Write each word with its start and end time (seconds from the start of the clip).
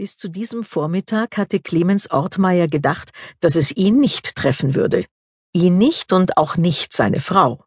Bis 0.00 0.16
zu 0.16 0.28
diesem 0.28 0.64
Vormittag 0.64 1.36
hatte 1.36 1.60
Clemens 1.60 2.10
Ortmeier 2.10 2.68
gedacht, 2.68 3.10
dass 3.40 3.54
es 3.54 3.70
ihn 3.70 4.00
nicht 4.00 4.34
treffen 4.34 4.74
würde. 4.74 5.04
Ihn 5.52 5.76
nicht 5.76 6.14
und 6.14 6.38
auch 6.38 6.56
nicht 6.56 6.94
seine 6.94 7.20
Frau. 7.20 7.66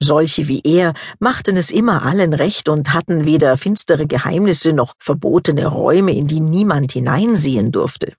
Solche 0.00 0.46
wie 0.46 0.60
er 0.62 0.94
machten 1.18 1.56
es 1.56 1.72
immer 1.72 2.04
allen 2.04 2.34
recht 2.34 2.68
und 2.68 2.92
hatten 2.92 3.24
weder 3.24 3.56
finstere 3.56 4.06
Geheimnisse 4.06 4.72
noch 4.72 4.94
verbotene 5.00 5.66
Räume, 5.66 6.12
in 6.12 6.28
die 6.28 6.38
niemand 6.38 6.92
hineinsehen 6.92 7.72
durfte. 7.72 8.14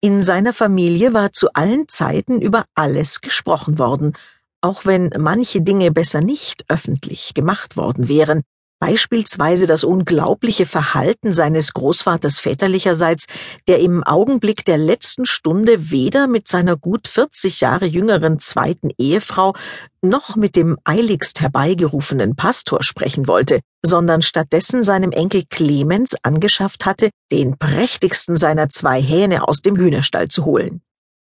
In 0.00 0.22
seiner 0.22 0.54
Familie 0.54 1.12
war 1.12 1.34
zu 1.34 1.52
allen 1.52 1.88
Zeiten 1.88 2.40
über 2.40 2.64
alles 2.74 3.20
gesprochen 3.20 3.78
worden, 3.78 4.14
auch 4.62 4.86
wenn 4.86 5.10
manche 5.18 5.60
Dinge 5.60 5.90
besser 5.90 6.22
nicht 6.22 6.64
öffentlich 6.68 7.34
gemacht 7.34 7.76
worden 7.76 8.08
wären, 8.08 8.42
Beispielsweise 8.78 9.66
das 9.66 9.84
unglaubliche 9.84 10.66
Verhalten 10.66 11.32
seines 11.32 11.72
Großvaters 11.72 12.38
väterlicherseits, 12.38 13.24
der 13.68 13.80
im 13.80 14.04
Augenblick 14.04 14.66
der 14.66 14.76
letzten 14.76 15.24
Stunde 15.24 15.90
weder 15.90 16.26
mit 16.26 16.46
seiner 16.46 16.76
gut 16.76 17.08
40 17.08 17.62
Jahre 17.62 17.86
jüngeren 17.86 18.38
zweiten 18.38 18.90
Ehefrau 18.98 19.54
noch 20.02 20.36
mit 20.36 20.56
dem 20.56 20.76
eiligst 20.84 21.40
herbeigerufenen 21.40 22.36
Pastor 22.36 22.82
sprechen 22.82 23.26
wollte, 23.28 23.60
sondern 23.82 24.20
stattdessen 24.20 24.82
seinem 24.82 25.10
Enkel 25.10 25.44
Clemens 25.48 26.14
angeschafft 26.22 26.84
hatte, 26.84 27.08
den 27.32 27.56
prächtigsten 27.58 28.36
seiner 28.36 28.68
zwei 28.68 29.00
Hähne 29.00 29.48
aus 29.48 29.62
dem 29.62 29.76
Hühnerstall 29.76 30.28
zu 30.28 30.44
holen. 30.44 30.82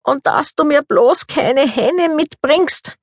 Und 0.03 0.27
dass 0.27 0.55
du 0.55 0.65
mir 0.65 0.83
bloß 0.83 1.29
keine 1.29 1.61
Hähne 1.61 2.15
mitbringst, 2.15 2.97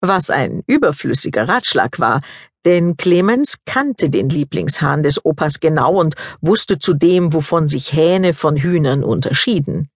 was 0.00 0.30
ein 0.30 0.62
überflüssiger 0.66 1.48
Ratschlag 1.48 1.98
war, 1.98 2.20
denn 2.64 2.96
Clemens 2.96 3.58
kannte 3.66 4.10
den 4.10 4.28
Lieblingshahn 4.28 5.02
des 5.02 5.24
Opas 5.24 5.60
genau 5.60 5.94
und 5.94 6.14
wusste 6.40 6.78
zudem, 6.78 7.32
wovon 7.32 7.68
sich 7.68 7.92
Hähne 7.92 8.34
von 8.34 8.56
Hühnern 8.56 9.04
unterschieden. 9.04 9.90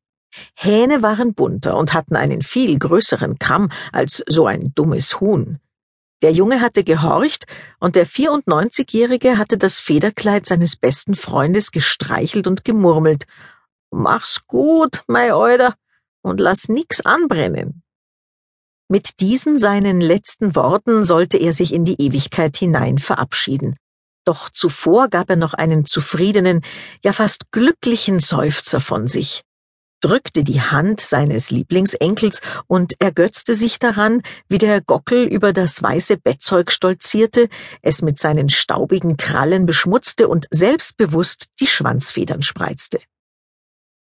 Hähne 0.54 1.02
waren 1.02 1.34
bunter 1.34 1.76
und 1.76 1.92
hatten 1.92 2.16
einen 2.16 2.42
viel 2.42 2.78
größeren 2.78 3.38
Kamm 3.38 3.70
als 3.92 4.22
so 4.26 4.46
ein 4.46 4.72
dummes 4.74 5.20
Huhn. 5.20 5.58
Der 6.22 6.32
Junge 6.32 6.60
hatte 6.60 6.84
gehorcht, 6.84 7.46
und 7.80 7.96
der 7.96 8.06
94-Jährige 8.06 9.38
hatte 9.38 9.58
das 9.58 9.80
Federkleid 9.80 10.46
seines 10.46 10.76
besten 10.76 11.14
Freundes 11.14 11.72
gestreichelt 11.72 12.46
und 12.46 12.64
gemurmelt. 12.64 13.24
Mach's 13.90 14.46
gut, 14.46 15.02
mei 15.08 15.34
Euder, 15.34 15.74
und 16.22 16.38
lass 16.38 16.68
nix 16.68 17.00
anbrennen. 17.00 17.81
Mit 18.92 19.20
diesen 19.20 19.58
seinen 19.58 20.02
letzten 20.02 20.54
Worten 20.54 21.02
sollte 21.02 21.38
er 21.38 21.54
sich 21.54 21.72
in 21.72 21.86
die 21.86 21.98
Ewigkeit 21.98 22.58
hinein 22.58 22.98
verabschieden. 22.98 23.76
Doch 24.26 24.50
zuvor 24.50 25.08
gab 25.08 25.30
er 25.30 25.36
noch 25.36 25.54
einen 25.54 25.86
zufriedenen, 25.86 26.60
ja 27.02 27.14
fast 27.14 27.50
glücklichen 27.52 28.20
Seufzer 28.20 28.82
von 28.82 29.08
sich, 29.08 29.44
drückte 30.02 30.44
die 30.44 30.60
Hand 30.60 31.00
seines 31.00 31.50
Lieblingsenkels 31.50 32.42
und 32.66 33.00
ergötzte 33.00 33.54
sich 33.54 33.78
daran, 33.78 34.20
wie 34.50 34.58
der 34.58 34.82
Gockel 34.82 35.24
über 35.24 35.54
das 35.54 35.82
weiße 35.82 36.18
Bettzeug 36.18 36.70
stolzierte, 36.70 37.48
es 37.80 38.02
mit 38.02 38.18
seinen 38.18 38.50
staubigen 38.50 39.16
Krallen 39.16 39.64
beschmutzte 39.64 40.28
und 40.28 40.48
selbstbewusst 40.50 41.46
die 41.60 41.66
Schwanzfedern 41.66 42.42
spreizte. 42.42 43.00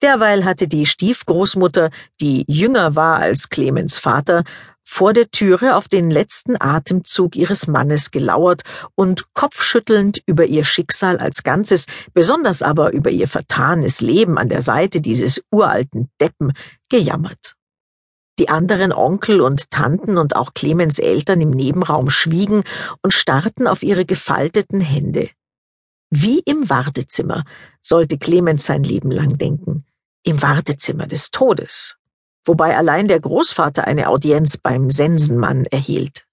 Derweil 0.05 0.45
hatte 0.45 0.67
die 0.67 0.85
Stiefgroßmutter, 0.85 1.89
die 2.21 2.45
jünger 2.47 2.95
war 2.95 3.17
als 3.17 3.49
Clemens 3.49 3.97
Vater, 3.97 4.43
vor 4.83 5.13
der 5.13 5.31
Türe 5.31 5.75
auf 5.75 5.87
den 5.87 6.11
letzten 6.11 6.61
Atemzug 6.61 7.35
ihres 7.35 7.65
Mannes 7.65 8.11
gelauert 8.11 8.61
und 8.93 9.33
kopfschüttelnd 9.33 10.21
über 10.27 10.45
ihr 10.45 10.63
Schicksal 10.63 11.17
als 11.17 11.41
Ganzes, 11.41 11.87
besonders 12.13 12.61
aber 12.61 12.93
über 12.93 13.09
ihr 13.09 13.27
vertanes 13.27 13.99
Leben 13.99 14.37
an 14.37 14.47
der 14.47 14.61
Seite 14.61 15.01
dieses 15.01 15.41
uralten 15.51 16.11
Deppen 16.21 16.53
gejammert. 16.87 17.55
Die 18.37 18.49
anderen 18.49 18.93
Onkel 18.93 19.41
und 19.41 19.71
Tanten 19.71 20.19
und 20.19 20.35
auch 20.35 20.53
Clemens 20.53 20.99
Eltern 20.99 21.41
im 21.41 21.49
Nebenraum 21.49 22.11
schwiegen 22.11 22.63
und 23.01 23.11
starrten 23.15 23.65
auf 23.65 23.81
ihre 23.81 24.05
gefalteten 24.05 24.81
Hände. 24.81 25.31
Wie 26.11 26.41
im 26.45 26.69
Wartezimmer 26.69 27.43
sollte 27.81 28.19
Clemens 28.19 28.67
sein 28.67 28.83
Leben 28.83 29.09
lang 29.09 29.39
denken, 29.39 29.83
im 30.25 30.41
Wartezimmer 30.41 31.07
des 31.07 31.31
Todes 31.31 31.95
wobei 32.45 32.77
allein 32.77 33.07
der 33.07 33.19
Großvater 33.19 33.85
eine 33.85 34.07
Audienz 34.07 34.57
beim 34.57 34.89
Sensenmann 34.89 35.65
erhielt. 35.65 36.25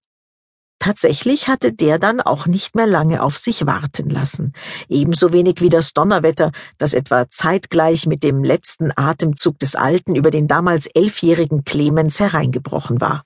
Tatsächlich 0.79 1.47
hatte 1.47 1.73
der 1.73 2.01
dann 2.01 2.21
auch 2.21 2.47
nicht 2.47 2.75
mehr 2.75 2.89
lange 2.89 3.23
auf 3.23 3.39
sich 3.39 3.67
warten 3.67 4.11
lassen, 4.11 4.53
ebenso 4.89 5.33
wenig 5.33 5.61
wie 5.61 5.69
das 5.69 5.93
Donnerwetter, 5.93 6.51
das 6.77 6.93
etwa 6.93 7.29
zeitgleich 7.31 8.07
mit 8.07 8.25
dem 8.25 8.43
letzten 8.43 8.91
Atemzug 8.97 9.61
des 9.61 9.77
Alten 9.77 10.17
über 10.17 10.33
den 10.33 10.49
damals 10.49 10.87
elfjährigen 10.87 11.65
Clemens 11.65 12.19
hereingebrochen 12.19 13.01
war. 13.01 13.25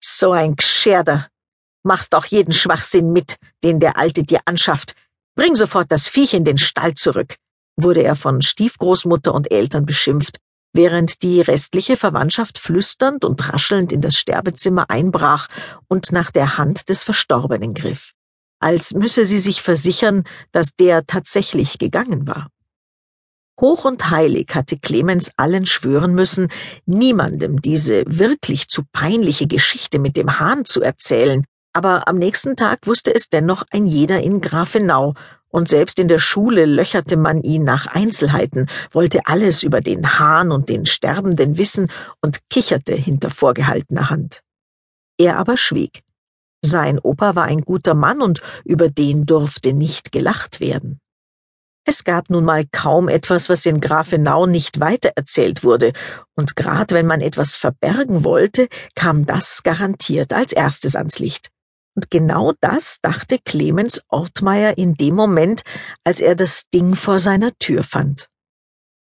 So 0.00 0.30
ein 0.30 0.54
Gscherder! 0.54 1.28
Machst 1.82 2.14
auch 2.14 2.26
jeden 2.26 2.52
Schwachsinn 2.52 3.12
mit, 3.12 3.36
den 3.64 3.80
der 3.80 3.96
Alte 3.96 4.22
dir 4.22 4.40
anschafft. 4.44 4.94
Bring 5.34 5.56
sofort 5.56 5.90
das 5.90 6.06
Viech 6.06 6.34
in 6.34 6.44
den 6.44 6.58
Stall 6.58 6.94
zurück, 6.94 7.36
wurde 7.78 8.02
er 8.02 8.16
von 8.16 8.42
Stiefgroßmutter 8.42 9.32
und 9.32 9.50
Eltern 9.50 9.86
beschimpft, 9.86 10.38
während 10.72 11.22
die 11.22 11.40
restliche 11.40 11.96
Verwandtschaft 11.96 12.58
flüsternd 12.58 13.24
und 13.24 13.52
raschelnd 13.52 13.92
in 13.92 14.00
das 14.00 14.16
Sterbezimmer 14.16 14.90
einbrach 14.90 15.48
und 15.88 16.12
nach 16.12 16.30
der 16.30 16.58
Hand 16.58 16.88
des 16.88 17.04
Verstorbenen 17.04 17.72
griff, 17.72 18.12
als 18.60 18.92
müsse 18.92 19.24
sie 19.24 19.38
sich 19.38 19.62
versichern, 19.62 20.24
dass 20.52 20.74
der 20.74 21.06
tatsächlich 21.06 21.78
gegangen 21.78 22.26
war. 22.26 22.48
Hoch 23.60 23.84
und 23.84 24.10
heilig 24.10 24.54
hatte 24.54 24.78
Clemens 24.78 25.32
allen 25.36 25.66
schwören 25.66 26.14
müssen, 26.14 26.48
niemandem 26.86 27.60
diese 27.60 28.04
wirklich 28.06 28.68
zu 28.68 28.82
peinliche 28.92 29.46
Geschichte 29.46 29.98
mit 29.98 30.16
dem 30.16 30.38
Hahn 30.38 30.64
zu 30.64 30.80
erzählen, 30.80 31.44
aber 31.72 32.08
am 32.08 32.18
nächsten 32.18 32.56
Tag 32.56 32.86
wusste 32.86 33.14
es 33.14 33.28
dennoch 33.28 33.64
ein 33.70 33.86
jeder 33.86 34.20
in 34.20 34.40
Grafenau, 34.40 35.14
und 35.50 35.68
selbst 35.68 35.98
in 35.98 36.08
der 36.08 36.18
Schule 36.18 36.66
löcherte 36.66 37.16
man 37.16 37.42
ihn 37.42 37.64
nach 37.64 37.86
Einzelheiten, 37.86 38.66
wollte 38.90 39.26
alles 39.26 39.62
über 39.62 39.80
den 39.80 40.18
Hahn 40.18 40.52
und 40.52 40.68
den 40.68 40.86
Sterbenden 40.86 41.58
wissen 41.58 41.90
und 42.20 42.38
kicherte 42.50 42.94
hinter 42.94 43.30
vorgehaltener 43.30 44.10
Hand. 44.10 44.40
Er 45.18 45.36
aber 45.36 45.56
schwieg. 45.56 46.02
Sein 46.64 46.98
Opa 46.98 47.34
war 47.34 47.44
ein 47.44 47.62
guter 47.62 47.94
Mann 47.94 48.20
und 48.20 48.40
über 48.64 48.88
den 48.88 49.26
durfte 49.26 49.72
nicht 49.72 50.12
gelacht 50.12 50.60
werden. 50.60 50.98
Es 51.84 52.04
gab 52.04 52.28
nun 52.28 52.44
mal 52.44 52.64
kaum 52.70 53.08
etwas, 53.08 53.48
was 53.48 53.64
in 53.64 53.80
Grafenau 53.80 54.44
nicht 54.44 54.78
weitererzählt 54.78 55.64
wurde, 55.64 55.92
und 56.34 56.54
grad 56.54 56.92
wenn 56.92 57.06
man 57.06 57.22
etwas 57.22 57.56
verbergen 57.56 58.24
wollte, 58.24 58.68
kam 58.94 59.24
das 59.24 59.62
garantiert 59.62 60.34
als 60.34 60.52
erstes 60.52 60.96
ans 60.96 61.18
Licht. 61.18 61.48
Und 61.98 62.12
genau 62.12 62.52
das 62.60 62.98
dachte 63.02 63.40
Clemens 63.44 64.02
Ortmeier 64.08 64.78
in 64.78 64.94
dem 64.94 65.16
Moment, 65.16 65.62
als 66.04 66.20
er 66.20 66.36
das 66.36 66.62
Ding 66.72 66.94
vor 66.94 67.18
seiner 67.18 67.50
Tür 67.58 67.82
fand. 67.82 68.28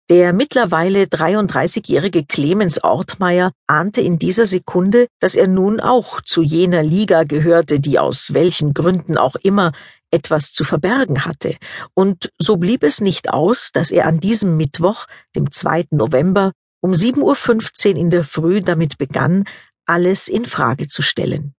Der 0.09 0.33
mittlerweile 0.33 1.03
33-jährige 1.07 2.25
Clemens 2.27 2.85
Ortmeier 2.85 3.51
ahnte 3.67 4.03
in 4.03 4.21
dieser 4.21 4.47
Sekunde, 4.47 5.09
dass 5.19 5.35
er 5.35 5.49
nun 5.49 5.81
auch 5.81 6.21
zu 6.21 6.43
jener 6.43 6.85
Liga 6.85 7.25
gehörte, 7.25 7.81
die 7.81 7.99
aus 7.99 8.35
welchen 8.35 8.73
Gründen 8.73 9.19
auch 9.19 9.35
immer 9.35 9.73
etwas 10.13 10.53
zu 10.53 10.63
verbergen 10.63 11.25
hatte, 11.25 11.57
und 11.93 12.31
so 12.39 12.57
blieb 12.57 12.85
es 12.85 13.01
nicht 13.01 13.31
aus, 13.31 13.73
dass 13.73 13.91
er 13.91 14.07
an 14.07 14.21
diesem 14.21 14.57
Mittwoch, 14.57 15.07
dem 15.35 15.51
2. 15.51 15.87
November, 15.91 16.53
um 16.81 16.93
7.15 16.93 17.95
Uhr 17.95 17.97
in 17.97 18.11
der 18.11 18.23
Früh 18.23 18.61
damit 18.61 18.97
begann, 18.97 19.43
alles 19.87 20.29
in 20.29 20.45
Frage 20.45 20.87
zu 20.87 21.03
stellen. 21.03 21.57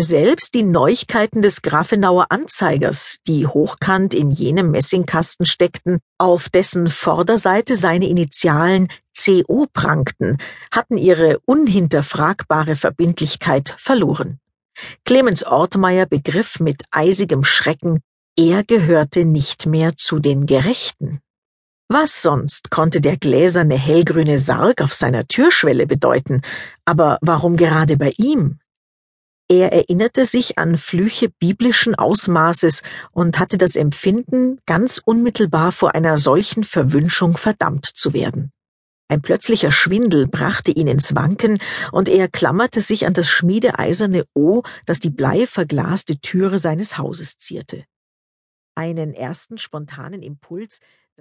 Selbst 0.00 0.54
die 0.54 0.62
Neuigkeiten 0.62 1.42
des 1.42 1.60
Grafenauer 1.60 2.26
Anzeigers, 2.30 3.16
die 3.26 3.48
hochkant 3.48 4.14
in 4.14 4.30
jenem 4.30 4.70
Messingkasten 4.70 5.44
steckten, 5.44 5.98
auf 6.18 6.48
dessen 6.48 6.86
Vorderseite 6.86 7.74
seine 7.74 8.08
Initialen 8.08 8.86
CO 9.12 9.66
prangten, 9.72 10.38
hatten 10.70 10.98
ihre 10.98 11.40
unhinterfragbare 11.46 12.76
Verbindlichkeit 12.76 13.74
verloren. 13.76 14.38
Clemens 15.04 15.42
Ortmeier 15.42 16.06
begriff 16.06 16.60
mit 16.60 16.84
eisigem 16.92 17.42
Schrecken, 17.42 17.98
er 18.36 18.62
gehörte 18.62 19.24
nicht 19.24 19.66
mehr 19.66 19.96
zu 19.96 20.20
den 20.20 20.46
Gerechten. 20.46 21.18
Was 21.88 22.22
sonst 22.22 22.70
konnte 22.70 23.00
der 23.00 23.16
gläserne 23.16 23.76
hellgrüne 23.76 24.38
Sarg 24.38 24.80
auf 24.80 24.94
seiner 24.94 25.26
Türschwelle 25.26 25.88
bedeuten, 25.88 26.42
aber 26.84 27.18
warum 27.20 27.56
gerade 27.56 27.96
bei 27.96 28.12
ihm? 28.16 28.60
Er 29.50 29.72
erinnerte 29.72 30.26
sich 30.26 30.58
an 30.58 30.76
Flüche 30.76 31.30
biblischen 31.30 31.94
Ausmaßes 31.94 32.82
und 33.12 33.38
hatte 33.38 33.56
das 33.56 33.76
Empfinden, 33.76 34.60
ganz 34.66 35.00
unmittelbar 35.02 35.72
vor 35.72 35.94
einer 35.94 36.18
solchen 36.18 36.64
Verwünschung 36.64 37.38
verdammt 37.38 37.86
zu 37.86 38.12
werden. 38.12 38.52
Ein 39.10 39.22
plötzlicher 39.22 39.72
Schwindel 39.72 40.26
brachte 40.26 40.70
ihn 40.70 40.86
ins 40.86 41.14
Wanken, 41.14 41.60
und 41.92 42.10
er 42.10 42.28
klammerte 42.28 42.82
sich 42.82 43.06
an 43.06 43.14
das 43.14 43.26
schmiedeeiserne 43.30 44.26
O, 44.34 44.64
das 44.84 45.00
die 45.00 45.08
bleiverglaste 45.08 46.20
Türe 46.20 46.58
seines 46.58 46.98
Hauses 46.98 47.38
zierte. 47.38 47.84
Einen 48.74 49.14
ersten 49.14 49.56
spontanen 49.56 50.22
Impuls 50.22 50.80